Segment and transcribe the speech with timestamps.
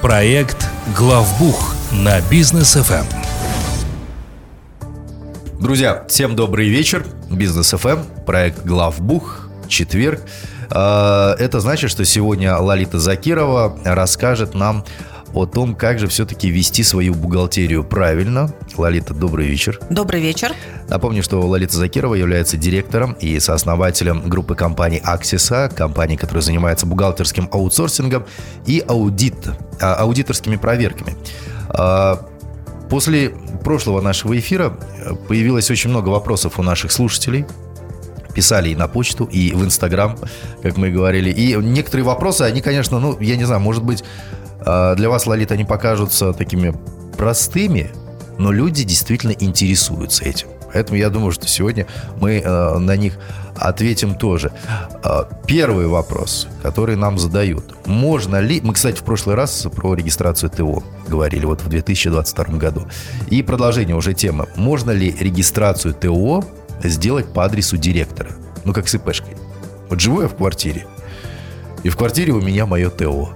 [0.00, 3.04] Проект «Главбух» на бизнес ФМ.
[5.60, 7.04] Друзья, всем добрый вечер.
[7.30, 10.22] Бизнес ФМ, проект «Главбух», четверг.
[10.70, 14.86] А, это значит, что сегодня Лолита Закирова расскажет нам
[15.34, 18.52] о том, как же все-таки вести свою бухгалтерию правильно.
[18.76, 19.78] Лолита, добрый вечер.
[19.90, 20.54] Добрый вечер.
[20.88, 27.48] Напомню, что Лолита Закирова является директором и сооснователем группы компаний Аксиса, компании, которая занимается бухгалтерским
[27.52, 28.24] аутсорсингом
[28.66, 29.36] и аудит,
[29.80, 31.16] а, аудиторскими проверками.
[31.68, 32.26] А,
[32.88, 33.30] после
[33.64, 34.70] прошлого нашего эфира
[35.28, 37.44] появилось очень много вопросов у наших слушателей
[38.38, 40.16] писали и на почту, и в Инстаграм,
[40.62, 41.28] как мы говорили.
[41.28, 44.04] И некоторые вопросы, они, конечно, ну, я не знаю, может быть,
[44.64, 46.74] для вас, Лолита, они покажутся такими
[47.16, 47.90] простыми,
[48.38, 50.48] но люди действительно интересуются этим.
[50.72, 51.86] Поэтому я думаю, что сегодня
[52.20, 53.18] мы э, на них
[53.56, 54.52] ответим тоже.
[55.02, 57.74] Э, первый вопрос, который нам задают.
[57.86, 58.60] Можно ли...
[58.62, 62.86] Мы, кстати, в прошлый раз про регистрацию ТО говорили, вот в 2022 году.
[63.28, 64.46] И продолжение уже темы.
[64.56, 66.44] Можно ли регистрацию ТО
[66.82, 68.30] сделать по адресу директора?
[68.64, 69.36] Ну, как с ИПшкой.
[69.88, 70.86] Вот живу я в квартире,
[71.82, 73.30] и в квартире у меня мое ТО.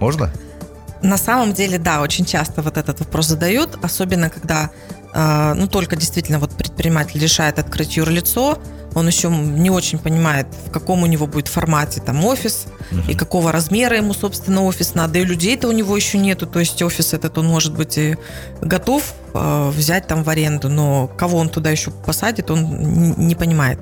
[0.00, 0.30] Можно?
[1.02, 4.70] На самом деле, да, очень часто вот этот вопрос задают, особенно когда,
[5.14, 8.58] э, ну, только действительно вот предприниматель решает открыть юрлицо,
[8.94, 13.02] он еще не очень понимает, в каком у него будет формате там офис угу.
[13.08, 15.20] и какого размера ему, собственно, офис надо.
[15.20, 18.16] И людей-то у него еще нету, то есть офис этот он может быть и
[18.60, 23.78] готов э, взять там в аренду, но кого он туда еще посадит, он не понимает.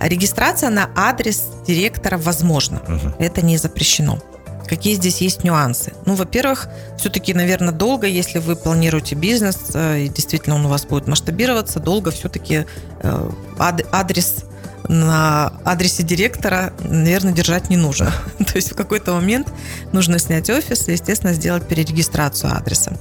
[0.00, 3.14] Регистрация на адрес директора возможна, угу.
[3.18, 4.18] это не запрещено.
[4.66, 5.92] Какие здесь есть нюансы?
[6.04, 10.84] Ну, во-первых, все-таки, наверное, долго, если вы планируете бизнес, э, и действительно он у вас
[10.84, 12.66] будет масштабироваться, долго все-таки
[13.02, 14.44] э, адрес
[14.88, 18.12] на адресе директора, наверное, держать не нужно.
[18.38, 19.48] То есть в какой-то момент
[19.92, 22.92] нужно снять офис и, естественно, сделать перерегистрацию адреса.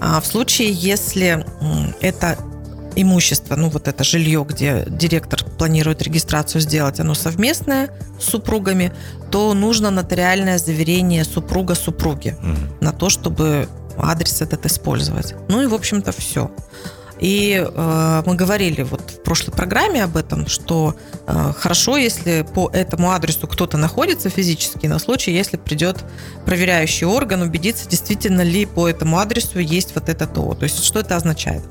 [0.00, 1.44] А в случае, если
[2.00, 2.38] это
[2.96, 7.90] имущество, ну вот это жилье, где директор планирует регистрацию сделать, оно совместное
[8.20, 8.92] с супругами,
[9.30, 12.84] то нужно нотариальное заверение супруга супруги угу.
[12.84, 15.34] на то, чтобы адрес этот использовать.
[15.48, 16.50] Ну и, в общем-то, все.
[17.20, 20.96] И э, мы говорили вот в прошлой программе об этом, что
[21.26, 26.04] э, хорошо, если по этому адресу кто-то находится физически, на случай, если придет
[26.44, 30.54] проверяющий орган, убедиться, действительно ли по этому адресу есть вот это то.
[30.54, 31.62] То есть что это означает?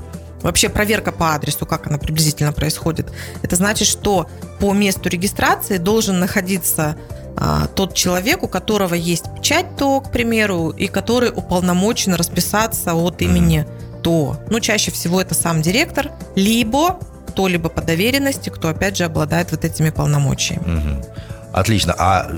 [0.43, 3.11] Вообще проверка по адресу, как она приблизительно происходит,
[3.41, 6.95] это значит, что по месту регистрации должен находиться
[7.35, 13.21] а, тот человек, у которого есть печать ТО, к примеру, и который уполномочен расписаться от
[13.21, 13.65] имени
[14.03, 14.37] ТО.
[14.49, 19.65] Ну, чаще всего это сам директор, либо кто-либо по доверенности, кто, опять же, обладает вот
[19.65, 20.77] этими полномочиями.
[20.77, 21.05] Угу.
[21.53, 21.95] Отлично.
[21.97, 22.31] А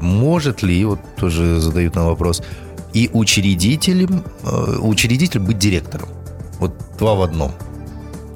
[0.00, 2.42] может ли, вот тоже задают нам вопрос,
[2.92, 6.08] и учредителем, э, учредитель быть директором?
[6.58, 7.52] Вот два в одном.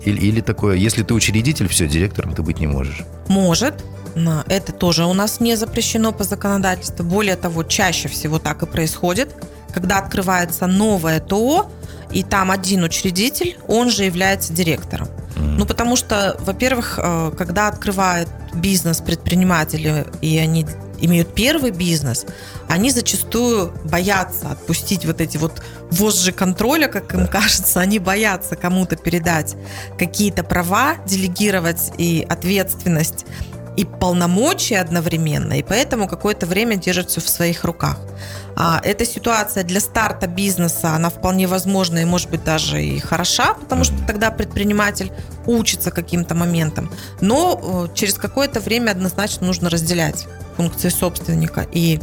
[0.04, 3.04] Или, или такое, если ты учредитель, все, директором ты быть не можешь.
[3.28, 3.74] Может.
[4.16, 7.04] Но это тоже у нас не запрещено по законодательству.
[7.04, 9.34] Более того, чаще всего так и происходит.
[9.72, 11.70] Когда открывается новое ТО,
[12.10, 15.08] и там один учредитель, он же является директором.
[15.36, 20.66] Ну, потому что, во-первых, э, когда открывают бизнес предприниматели, и они
[21.00, 22.26] имеют первый бизнес,
[22.68, 28.96] они зачастую боятся отпустить вот эти вот вожжи контроля, как им кажется, они боятся кому-то
[28.96, 29.56] передать
[29.98, 33.26] какие-то права, делегировать и ответственность
[33.76, 37.98] и полномочия одновременно, и поэтому какое-то время держат все в своих руках.
[38.56, 43.54] А эта ситуация для старта бизнеса, она вполне возможна и может быть даже и хороша,
[43.54, 45.12] потому что тогда предприниматель
[45.46, 46.90] учится каким-то моментам.
[47.20, 50.26] Но э, через какое-то время однозначно нужно разделять
[50.60, 52.00] функции собственника и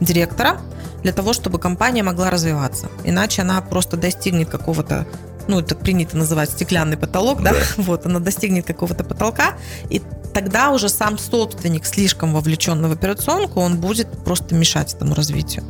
[0.00, 0.60] директора
[1.04, 2.88] для того, чтобы компания могла развиваться.
[3.04, 5.06] Иначе она просто достигнет какого-то
[5.46, 7.58] ну, это принято называть стеклянный потолок, да, да.
[7.82, 9.54] вот, она достигнет какого-то потолка,
[9.88, 10.02] и
[10.34, 15.64] тогда уже сам собственник, слишком вовлеченный в операционку, он будет просто мешать этому развитию.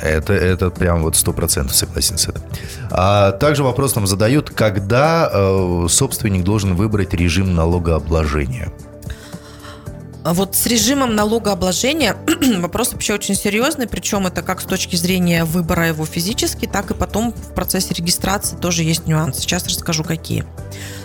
[0.00, 2.42] Это, это прям вот сто процентов согласен с этим.
[2.90, 8.72] А также вопрос нам задают, когда э, собственник должен выбрать режим налогообложения?
[10.24, 12.16] Вот с режимом налогообложения
[12.58, 16.94] вопрос вообще очень серьезный, причем это как с точки зрения выбора его физически, так и
[16.94, 19.40] потом в процессе регистрации тоже есть нюансы.
[19.40, 20.44] Сейчас расскажу, какие.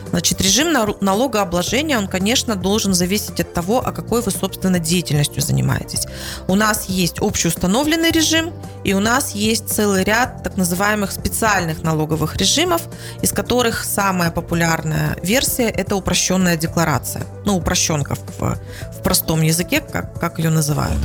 [0.09, 6.05] Значит, режим налогообложения, он, конечно, должен зависеть от того, о какой вы, собственно, деятельностью занимаетесь.
[6.47, 12.37] У нас есть общеустановленный режим, и у нас есть целый ряд так называемых специальных налоговых
[12.37, 12.83] режимов,
[13.21, 17.25] из которых самая популярная версия– это упрощенная декларация.
[17.45, 20.99] Ну, упрощенка в, в простом языке, как, как ее называют.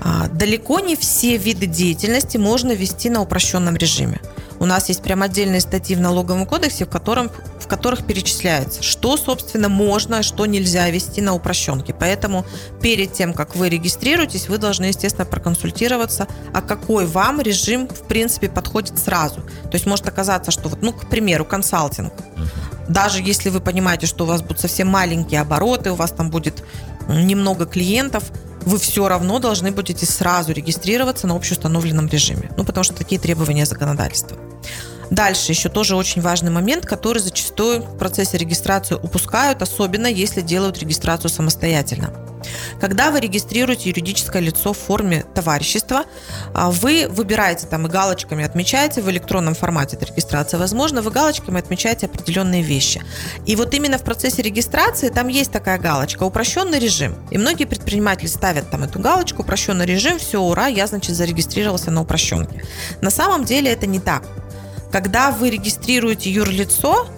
[0.00, 4.20] А, далеко не все виды деятельности можно вести на упрощенном режиме.
[4.66, 7.30] У нас есть прям отдельные статьи в налоговом кодексе, в, котором,
[7.60, 11.94] в которых перечисляется, что, собственно, можно, что нельзя вести на упрощенке.
[11.94, 12.44] Поэтому
[12.82, 18.48] перед тем, как вы регистрируетесь, вы должны, естественно, проконсультироваться, а какой вам режим, в принципе,
[18.48, 19.36] подходит сразу.
[19.36, 22.12] То есть может оказаться, что, вот, ну, к примеру, консалтинг.
[22.88, 26.64] Даже если вы понимаете, что у вас будут совсем маленькие обороты, у вас там будет
[27.06, 28.24] немного клиентов,
[28.62, 32.50] вы все равно должны будете сразу регистрироваться на общеустановленном режиме.
[32.56, 34.36] Ну, потому что такие требования законодательства.
[35.10, 40.78] Дальше еще тоже очень важный момент, который зачастую в процессе регистрации упускают, особенно если делают
[40.78, 42.12] регистрацию самостоятельно.
[42.80, 46.04] Когда вы регистрируете юридическое лицо в форме товарищества,
[46.54, 51.58] а, вы выбираете там и галочками отмечаете в электронном формате эта регистрация возможно, вы галочками
[51.58, 53.02] отмечаете определенные вещи.
[53.46, 57.16] И вот именно в процессе регистрации там есть такая галочка «Упрощенный режим».
[57.30, 62.02] И многие предприниматели ставят там эту галочку «Упрощенный режим», все, ура, я, значит, зарегистрировался на
[62.02, 62.62] упрощенке.
[63.00, 64.22] На самом деле это не так.
[64.90, 67.08] Когда вы регистрируете юрлицо,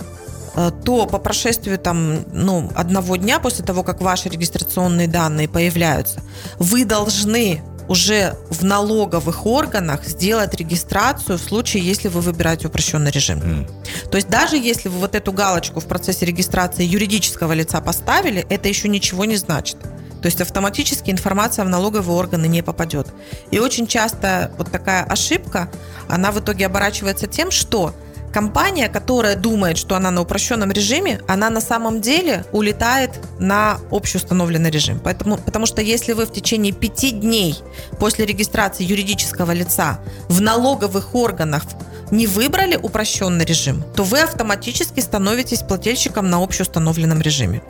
[0.58, 6.20] Э, то по прошествию там, ну, одного дня после того, как ваши регистрационные данные появляются,
[6.58, 13.38] вы должны уже в налоговых органах сделать регистрацию в случае, если вы выбираете упрощенный режим.
[13.38, 13.70] Mm.
[14.10, 18.68] То есть даже если вы вот эту галочку в процессе регистрации юридического лица поставили, это
[18.68, 19.76] еще ничего не значит.
[20.20, 23.08] То есть автоматически информация в налоговые органы не попадет.
[23.50, 25.70] И очень часто вот такая ошибка,
[26.08, 27.94] она в итоге оборачивается тем, что
[28.32, 34.70] компания, которая думает, что она на упрощенном режиме, она на самом деле улетает на общеустановленный
[34.70, 35.00] режим.
[35.02, 37.56] Поэтому, потому что если вы в течение пяти дней
[37.98, 41.64] после регистрации юридического лица в налоговых органах
[42.10, 47.62] не выбрали упрощенный режим, то вы автоматически становитесь плательщиком на общеустановленном режиме.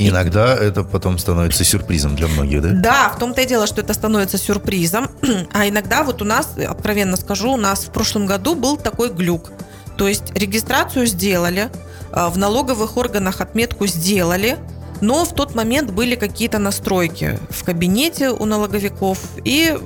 [0.00, 2.70] И иногда это потом становится сюрпризом для многих, да?
[2.72, 5.10] Да, в том-то и дело, что это становится сюрпризом.
[5.52, 9.50] А иногда вот у нас, откровенно скажу, у нас в прошлом году был такой глюк.
[9.98, 11.68] То есть регистрацию сделали,
[12.12, 14.56] а, в налоговых органах отметку сделали,
[15.02, 19.76] но в тот момент были какие-то настройки в кабинете у налоговиков, и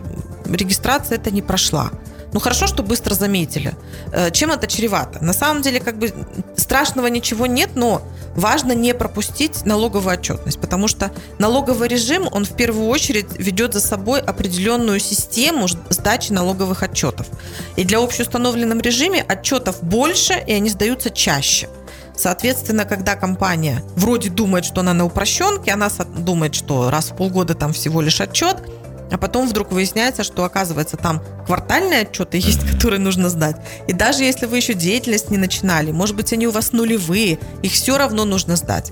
[0.47, 1.91] регистрация это не прошла.
[2.35, 3.75] Ну хорошо, что быстро заметили.
[4.13, 5.25] Э, чем это чревато?
[5.25, 6.13] На самом деле, как бы
[6.57, 8.03] страшного ничего нет, но
[8.35, 13.81] важно не пропустить налоговую отчетность, потому что налоговый режим, он в первую очередь ведет за
[13.81, 17.29] собой определенную систему сдачи налоговых отчетов.
[17.77, 21.69] И для общеустановленном режиме отчетов больше, и они сдаются чаще.
[22.17, 27.55] Соответственно, когда компания вроде думает, что она на упрощенке, она думает, что раз в полгода
[27.55, 28.57] там всего лишь отчет–
[29.15, 33.57] а потом вдруг выясняется, что, оказывается, там квартальные отчеты есть, которые нужно сдать.
[33.87, 37.73] И даже если вы еще деятельность не начинали, может быть, они у вас нулевые, их
[37.73, 38.91] все равно нужно сдать.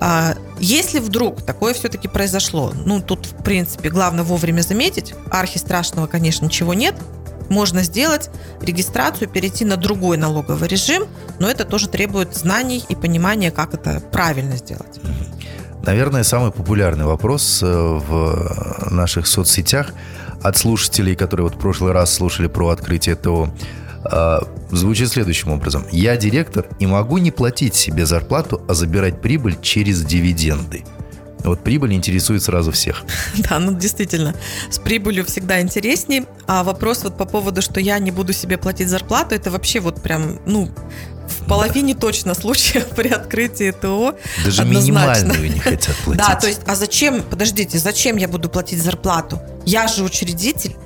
[0.00, 6.08] А, если вдруг такое все-таки произошло, ну, тут, в принципе, главное вовремя заметить, архи страшного,
[6.08, 6.96] конечно, ничего нет,
[7.48, 8.30] можно сделать
[8.62, 11.06] регистрацию, перейти на другой налоговый режим,
[11.38, 14.98] но это тоже требует знаний и понимания, как это правильно сделать.
[15.84, 19.92] Наверное, самый популярный вопрос э, в наших соцсетях
[20.40, 23.52] от слушателей, которые вот в прошлый раз слушали про открытие ТО,
[24.04, 24.38] э,
[24.70, 25.84] звучит следующим образом.
[25.90, 30.84] Я директор и могу не платить себе зарплату, а забирать прибыль через дивиденды.
[31.44, 33.02] Вот прибыль интересует сразу всех.
[33.50, 34.34] Да, ну действительно,
[34.70, 36.26] с прибылью всегда интереснее.
[36.46, 40.00] А вопрос вот по поводу, что я не буду себе платить зарплату, это вообще вот
[40.02, 40.70] прям, ну,
[41.52, 44.14] половине точно случаев при открытии ТО.
[44.44, 45.32] Даже однозначно.
[45.32, 46.26] минимальную не хотят платить.
[46.26, 49.40] Да, то есть, а зачем, подождите, зачем я буду платить зарплату?
[49.66, 50.76] Я же учредитель.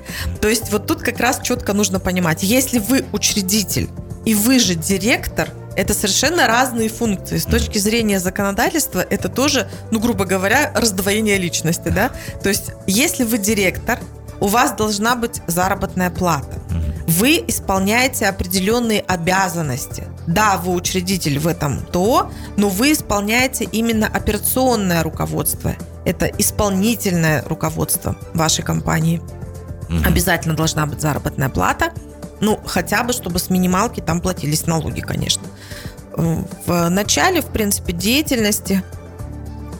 [0.40, 3.88] То есть вот тут как раз четко нужно понимать, если вы учредитель
[4.25, 7.38] и вы же директор, это совершенно разные функции.
[7.38, 12.11] С точки зрения законодательства это тоже, ну, грубо говоря, раздвоение личности, да?
[12.42, 14.00] То есть, если вы директор,
[14.40, 16.58] у вас должна быть заработная плата.
[17.06, 20.04] Вы исполняете определенные обязанности.
[20.26, 25.75] Да, вы учредитель в этом ТО, но вы исполняете именно операционное руководство.
[26.04, 29.23] Это исполнительное руководство вашей компании.
[29.88, 30.04] Угу.
[30.04, 31.92] Обязательно должна быть заработная плата.
[32.40, 35.45] Ну, хотя бы, чтобы с минималки там платились налоги, конечно.
[36.16, 38.83] В начале, в принципе, деятельности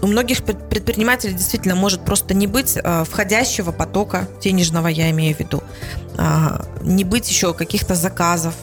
[0.03, 5.41] у многих предпринимателей действительно может просто не быть э, входящего потока денежного, я имею в
[5.41, 5.63] виду,
[6.19, 8.55] э, не быть еще каких-то заказов.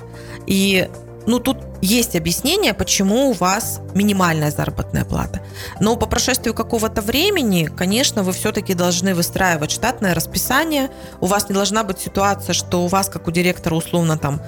[0.46, 0.90] И
[1.26, 5.42] ну, тут есть объяснение, почему у вас минимальная заработная плата.
[5.80, 10.90] Но по прошествию какого-то времени, конечно, вы все-таки должны выстраивать штатное расписание.
[11.22, 14.42] У вас не должна быть ситуация, что у вас, как у директора, условно, там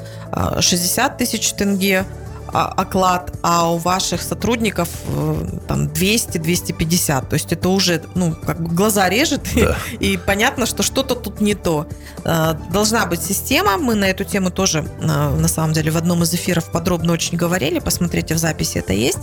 [0.59, 7.27] 60 э, тысяч тенге, а, оклад, а у ваших сотрудников э, там 200-250.
[7.27, 9.77] То есть это уже, ну, как бы глаза режет, да.
[9.99, 11.87] и, и понятно, что что-то тут не то.
[12.23, 13.77] Э, должна быть система.
[13.77, 17.37] Мы на эту тему тоже, э, на самом деле, в одном из эфиров подробно очень
[17.37, 17.79] говорили.
[17.79, 19.19] Посмотрите, в записи это есть.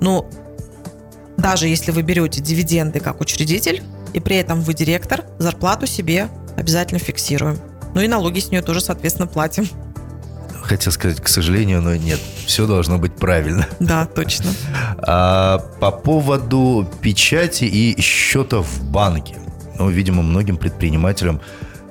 [0.00, 0.28] Но
[1.36, 3.82] даже если вы берете дивиденды как учредитель,
[4.12, 7.58] и при этом вы директор, зарплату себе обязательно фиксируем.
[7.94, 9.68] Ну и налоги с нее тоже, соответственно, платим.
[10.64, 12.18] Хотел сказать, к сожалению, но нет.
[12.46, 13.66] Все должно быть правильно.
[13.80, 14.50] Да, точно.
[15.06, 19.36] А, по поводу печати и счета в банке.
[19.78, 21.40] Ну, видимо, многим предпринимателям,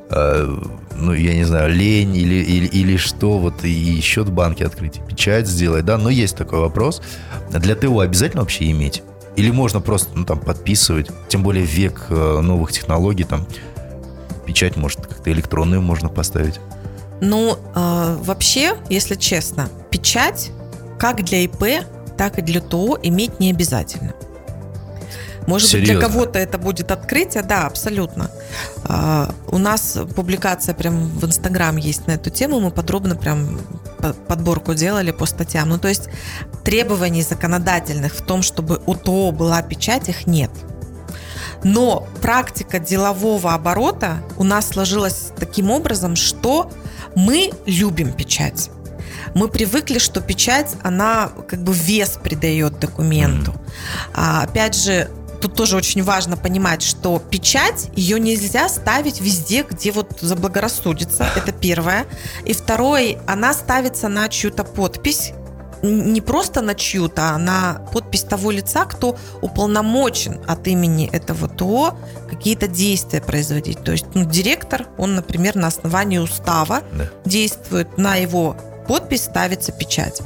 [0.09, 0.57] э,
[0.95, 4.97] ну, я не знаю, лень или, или, или что, вот и счет в банке открыть,
[4.97, 7.03] и печать сделать, да, но есть такой вопрос.
[7.51, 9.03] Для ТО обязательно вообще иметь?
[9.35, 13.45] Или можно просто, ну, там, подписывать, тем более век э, новых технологий, там,
[14.47, 16.59] печать, может, как-то электронную можно поставить?
[17.23, 20.51] Ну, э, вообще, если честно, печать
[20.99, 21.85] как для ИП,
[22.17, 24.13] так и для ТО иметь не обязательно.
[25.47, 25.93] Может Серьезно?
[25.93, 28.29] быть, для кого-то это будет открытие, да, абсолютно.
[28.83, 33.59] Uh, у нас публикация прям в Инстаграм есть на эту тему, мы подробно прям
[34.27, 35.69] подборку делали по статьям.
[35.69, 36.09] Ну, то есть
[36.63, 40.51] требований законодательных в том, чтобы у ТО была печать, их нет.
[41.63, 46.69] Но практика делового оборота у нас сложилась таким образом, что
[47.15, 48.70] мы любим печать.
[49.36, 53.53] Мы привыкли, что печать, она как бы вес придает документу.
[54.13, 55.10] А, опять же,
[55.41, 61.27] тут тоже очень важно понимать, что печать, ее нельзя ставить везде, где вот заблагорассудится.
[61.36, 62.05] Это первое.
[62.46, 65.34] И второе, она ставится на чью-то подпись,
[65.83, 71.97] не просто на чью-то, а на подпись того лица, кто уполномочен от имени этого ТО
[72.29, 73.83] какие-то действия производить.
[73.83, 77.09] То есть ну, директор, он, например, на основании устава да.
[77.25, 78.55] действует, на его
[78.87, 80.21] подпись ставится печать.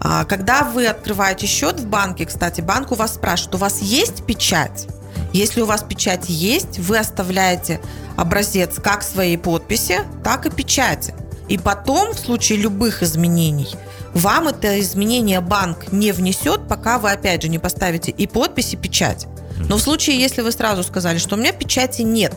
[0.00, 4.24] А, когда вы открываете счет в банке, кстати, банк у вас спрашивает, у вас есть
[4.26, 4.88] печать?
[5.32, 7.80] Если у вас печать есть, вы оставляете
[8.16, 11.14] образец как своей подписи, так и печати.
[11.48, 13.68] И потом, в случае любых изменений,
[14.14, 18.76] вам это изменение банк не внесет, пока вы, опять же, не поставите и подпись, и
[18.76, 19.26] печать.
[19.68, 22.34] Но в случае, если вы сразу сказали, что у меня печати нет,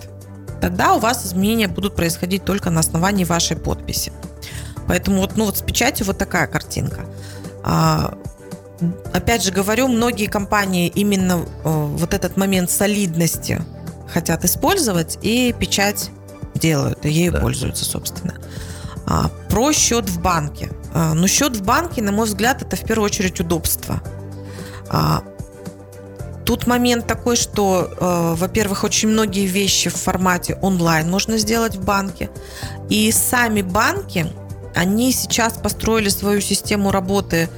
[0.61, 4.11] тогда у вас изменения будут происходить только на основании вашей подписи.
[4.87, 7.05] Поэтому вот, ну вот с печатью вот такая картинка.
[7.63, 8.17] А,
[9.13, 13.61] опять же говорю, многие компании именно э, вот этот момент солидности
[14.11, 16.11] хотят использовать и печать
[16.55, 17.39] делают, и ею да.
[17.39, 18.35] пользуются, собственно.
[19.07, 20.69] А, про счет в банке.
[20.93, 24.01] А, но счет в банке, на мой взгляд, это в первую очередь удобство.
[24.89, 25.23] А,
[26.45, 31.83] тут момент такой, что, э, во-первых, очень многие вещи в формате онлайн можно сделать в
[31.83, 32.29] банке.
[32.89, 34.27] И сами банки,
[34.75, 37.49] они сейчас построили свою систему работы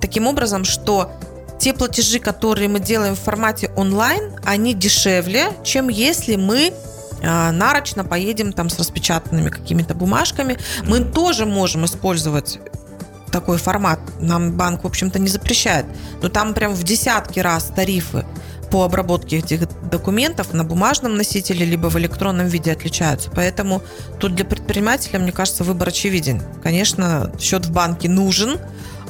[0.00, 1.12] таким образом, что
[1.58, 6.85] те платежи, которые мы делаем в формате онлайн, они дешевле, чем если мы а,
[7.22, 10.58] нарочно поедем там с распечатанными какими-то бумажками.
[10.84, 12.58] Мы тоже можем использовать
[13.32, 14.00] такой формат.
[14.20, 15.86] Нам банк, в общем-то, не запрещает.
[16.22, 18.24] Но там прям в десятки раз тарифы
[18.70, 23.30] по обработке этих документов на бумажном носителе либо в электронном виде отличаются.
[23.30, 23.82] Поэтому
[24.18, 26.42] тут для предпринимателя, мне кажется, выбор очевиден.
[26.62, 28.58] Конечно, счет в банке нужен,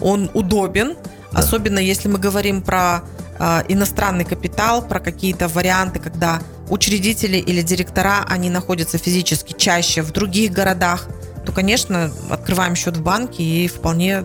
[0.00, 0.96] он удобен,
[1.32, 1.38] да.
[1.38, 3.02] особенно если мы говорим про
[3.38, 10.12] э, иностранный капитал, про какие-то варианты, когда учредители или директора, они находятся физически чаще в
[10.12, 11.08] других городах,
[11.44, 14.25] то, конечно, открываем счет в банке и вполне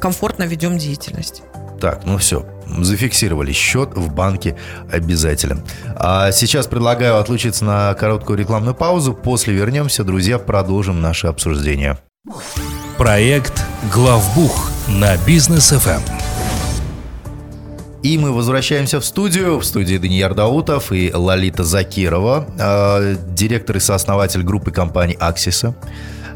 [0.00, 1.42] комфортно ведем деятельность.
[1.80, 3.52] Так, ну все, зафиксировали.
[3.52, 4.56] Счет в банке
[4.90, 5.64] обязателен.
[5.96, 9.14] А сейчас предлагаю отлучиться на короткую рекламную паузу.
[9.14, 11.98] После вернемся, друзья, продолжим наше обсуждение.
[12.98, 16.21] Проект «Главбух» на бизнес FM.
[18.02, 19.60] И мы возвращаемся в студию.
[19.60, 25.76] В студии Данияр Даутов и Лолита Закирова, э, директор и сооснователь группы компаний «Аксиса»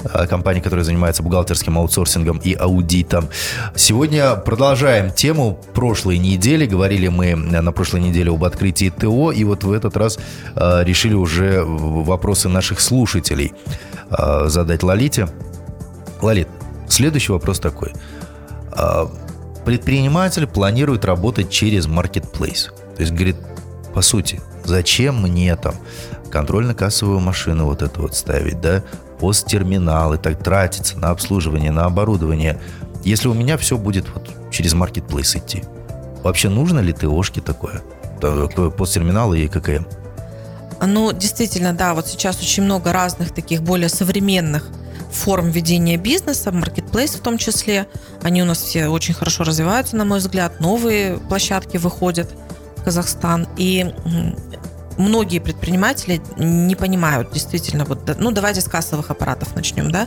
[0.05, 3.29] э, компания, которая занимается бухгалтерским аутсорсингом и аудитом.
[3.75, 6.67] Сегодня продолжаем тему прошлой недели.
[6.67, 10.21] Говорили мы на прошлой неделе об открытии ТО, и вот в этот раз
[10.55, 13.53] э, решили уже вопросы наших слушателей
[14.45, 15.29] задать Лолите.
[16.23, 16.47] Лолит,
[16.89, 17.93] следующий вопрос такой
[19.67, 22.71] предприниматель планирует работать через marketplace.
[22.95, 23.37] То есть говорит,
[23.93, 25.75] по сути, зачем мне там
[26.31, 28.85] контрольно-кассовую машину вот эту вот ставить, да,
[29.19, 32.61] посттерминалы, так тратиться на обслуживание, на оборудование,
[33.03, 35.65] если у меня все будет вот через marketplace идти.
[36.23, 37.83] Вообще нужно ли ТОшки такое?
[38.71, 39.85] Посттерминалы и ККМ?
[40.81, 44.69] Ну, действительно, да, вот сейчас очень много разных таких более современных
[45.17, 47.87] форм ведения бизнеса, маркетплейс в том числе.
[48.23, 50.61] Они у нас все очень хорошо развиваются, на мой взгляд.
[50.61, 52.31] Новые площадки выходят
[52.77, 53.49] в Казахстан.
[53.57, 53.93] И
[54.99, 60.07] многие предприниматели не понимают действительно, вот, ну давайте с кассовых аппаратов начнем, да.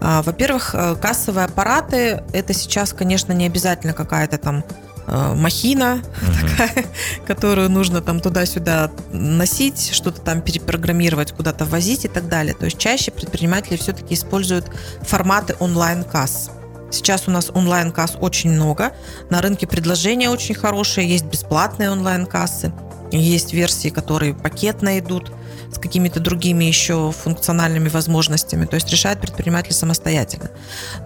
[0.00, 4.64] А, во-первых, э, кассовые аппараты это сейчас, конечно, не обязательно какая-то там
[5.10, 6.48] э, махина угу.
[6.48, 6.86] такая,
[7.26, 12.54] которую нужно там туда-сюда носить, что-то там перепрограммировать, куда-то возить и так далее.
[12.54, 14.70] То есть чаще предприниматели все-таки используют
[15.02, 16.50] форматы онлайн-касс.
[16.90, 18.92] Сейчас у нас онлайн-касс очень много.
[19.30, 22.72] На рынке предложения очень хорошие, есть бесплатные онлайн-кассы.
[23.12, 25.32] Есть версии, которые пакетно идут
[25.72, 28.66] с какими-то другими еще функциональными возможностями.
[28.66, 30.50] То есть решает предприниматель самостоятельно.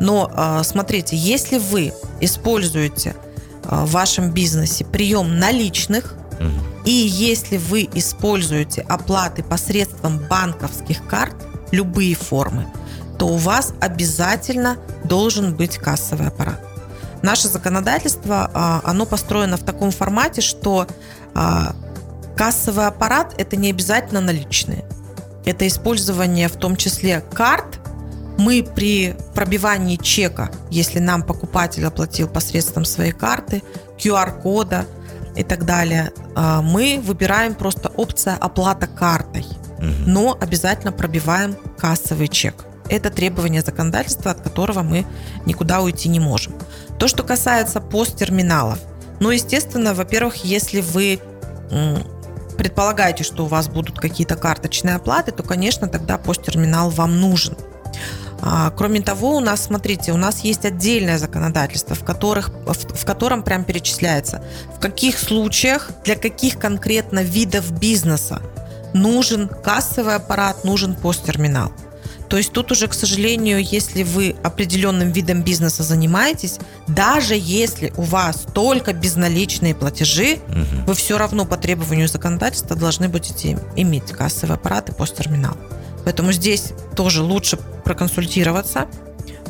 [0.00, 3.14] Но а, смотрите, если вы используете
[3.64, 6.14] в вашем бизнесе прием наличных,
[6.84, 11.34] и если вы используете оплаты посредством банковских карт,
[11.70, 12.66] любые формы,
[13.18, 16.60] то у вас обязательно должен быть кассовый аппарат.
[17.22, 20.86] Наше законодательство, а, оно построено в таком формате, что
[22.36, 24.84] Кассовый аппарат– это не обязательно наличные.
[25.44, 27.73] Это использование в том числе карт.
[28.38, 33.62] Мы при пробивании чека, если нам покупатель оплатил посредством своей карты,
[33.98, 34.86] QR-кода
[35.36, 39.46] и так далее, а, мы выбираем просто опция оплата картой,
[40.06, 42.64] но обязательно пробиваем кассовый чек.
[42.88, 45.06] Это требование законодательства, от которого мы
[45.46, 46.54] никуда уйти не можем.
[46.98, 48.78] То, что касается посттерминалов,
[49.20, 51.20] ну, естественно, во-первых, если вы
[52.56, 57.56] предполагаете, что у вас будут какие-то карточные оплаты, то, конечно, тогда посттерминал вам нужен.
[58.46, 63.04] А, кроме того, у нас, смотрите, у нас есть отдельное законодательство, в, которых, в, в
[63.06, 64.44] котором прям перечисляется,
[64.76, 68.42] в каких случаях, для каких конкретно видов бизнеса
[68.92, 71.72] нужен кассовый аппарат, нужен посттерминал.
[72.28, 78.02] То есть тут уже, к сожалению, если вы определенным видом бизнеса занимаетесь, даже если у
[78.02, 80.86] вас только безналичные платежи, угу.
[80.88, 85.56] вы все равно по требованию законодательства должны будете иметь кассовый аппарат и посттерминал.
[86.04, 88.86] Поэтому здесь тоже лучше проконсультироваться,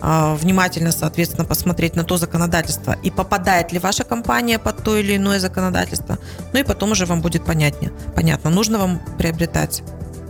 [0.00, 5.16] а, внимательно, соответственно, посмотреть на то законодательство и попадает ли ваша компания под то или
[5.16, 6.18] иное законодательство.
[6.52, 7.92] Ну и потом уже вам будет понятнее.
[8.14, 9.82] Понятно, нужно вам приобретать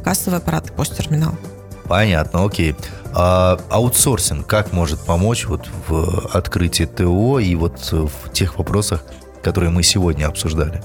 [0.04, 1.32] кассовый аппарат и посттерминал.
[1.88, 2.76] Понятно, окей.
[3.12, 9.04] А аутсорсинг как может помочь вот в открытии ТО и вот в тех вопросах,
[9.42, 10.82] которые мы сегодня обсуждали?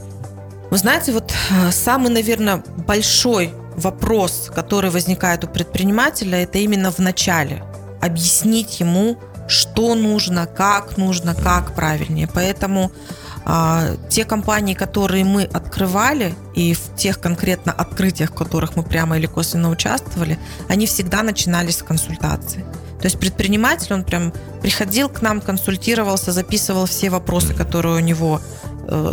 [0.69, 6.99] Вы знаете, вот э, самый, наверное, большой вопрос, который возникает у предпринимателя, это именно в
[6.99, 7.63] начале.
[8.01, 12.29] Объяснить ему, что нужно, как нужно, как правильнее.
[12.33, 12.91] Поэтому
[13.45, 19.17] а, те компании, которые мы открывали, и в тех конкретно открытиях, в которых мы прямо
[19.17, 22.63] или косвенно участвовали, они всегда начинались с консультации.
[22.99, 28.41] То есть предприниматель, он прям приходил к нам, консультировался, записывал все вопросы, которые у него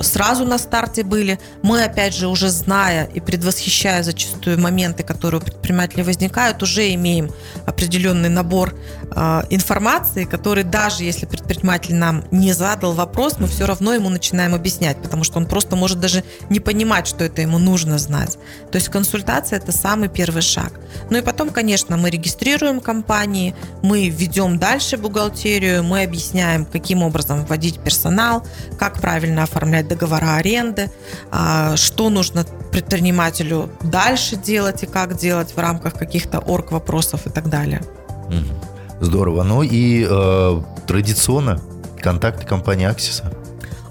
[0.02, 1.38] сразу на старте были.
[1.62, 7.30] Мы, опять же, уже зная и предвосхищая зачастую моменты, которые у предпринимателей возникают, уже имеем
[7.66, 8.74] определенный набор
[9.10, 14.54] э, информации, который даже если предприниматель нам не задал вопрос, мы все равно ему начинаем
[14.54, 18.38] объяснять, потому что он просто может даже не понимать, что это ему нужно знать.
[18.70, 20.72] То есть консультация– это самый первый шаг.
[21.10, 27.44] Ну и потом, конечно, мы регистрируем компании, мы ведем дальше бухгалтерию, мы объясняем, каким образом
[27.44, 28.46] вводить персонал,
[28.78, 30.90] как правильно оформлять оформлять договора аренды,
[31.30, 37.30] а, что нужно предпринимателю дальше делать и как делать в рамках каких-то орг вопросов и
[37.30, 37.82] так далее.
[39.00, 39.42] Здорово.
[39.42, 41.60] Ну и э, традиционно
[42.00, 43.24] контакты компании Аксиса.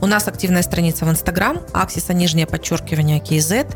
[0.02, 3.68] У нас активная страница в Инстаграм, Аксиса, нижнее подчеркивание, KZ.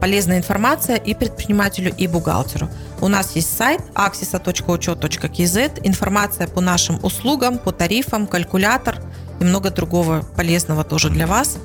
[0.00, 2.68] Полезная информация и предпринимателю, и бухгалтеру.
[3.00, 8.98] У нас есть сайт axisa.учет.kz, информация по нашим услугам, по тарифам, калькулятор–
[9.40, 11.58] и много другого полезного тоже для вас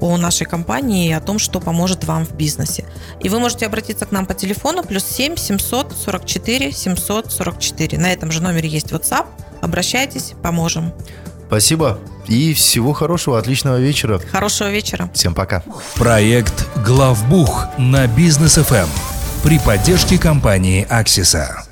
[0.00, 2.84] о нашей компании и о том, что поможет вам в бизнесе.
[3.20, 7.98] И вы можете обратиться к нам по телефону плюс 7 744 744.
[7.98, 9.26] На этом же номере есть WhatsApp.
[9.60, 10.92] Обращайтесь, поможем.
[11.48, 14.20] Спасибо и всего хорошего, отличного вечера.
[14.30, 15.10] Хорошего вечера.
[15.14, 15.62] Всем пока.
[15.94, 18.88] Проект «Главбух» на Бизнес ФМ
[19.42, 21.67] при поддержке компании «Аксиса».